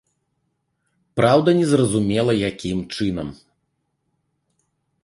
[1.21, 3.27] Праўда, незразумела, якім чынам.